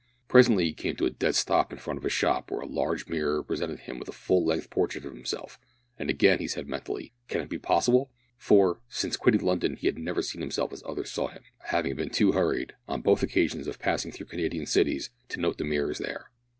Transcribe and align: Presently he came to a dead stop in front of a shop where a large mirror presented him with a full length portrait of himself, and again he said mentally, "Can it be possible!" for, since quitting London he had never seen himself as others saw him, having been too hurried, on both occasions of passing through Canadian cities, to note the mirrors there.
Presently 0.27 0.63
he 0.65 0.73
came 0.73 0.95
to 0.95 1.05
a 1.05 1.11
dead 1.11 1.35
stop 1.35 1.71
in 1.71 1.77
front 1.77 1.99
of 1.99 2.05
a 2.05 2.09
shop 2.09 2.49
where 2.49 2.61
a 2.61 2.65
large 2.65 3.07
mirror 3.07 3.43
presented 3.43 3.81
him 3.81 3.99
with 3.99 4.09
a 4.09 4.11
full 4.11 4.43
length 4.43 4.71
portrait 4.71 5.05
of 5.05 5.13
himself, 5.13 5.59
and 5.99 6.09
again 6.09 6.39
he 6.39 6.47
said 6.47 6.67
mentally, 6.67 7.13
"Can 7.27 7.39
it 7.41 7.49
be 7.49 7.59
possible!" 7.59 8.09
for, 8.35 8.81
since 8.89 9.15
quitting 9.15 9.41
London 9.41 9.75
he 9.75 9.85
had 9.85 9.99
never 9.99 10.23
seen 10.23 10.41
himself 10.41 10.73
as 10.73 10.81
others 10.87 11.11
saw 11.11 11.27
him, 11.27 11.43
having 11.65 11.95
been 11.95 12.09
too 12.09 12.31
hurried, 12.31 12.73
on 12.87 13.01
both 13.03 13.21
occasions 13.21 13.67
of 13.67 13.77
passing 13.77 14.11
through 14.11 14.25
Canadian 14.25 14.65
cities, 14.65 15.11
to 15.29 15.39
note 15.39 15.59
the 15.59 15.63
mirrors 15.65 15.99
there. 15.99 16.31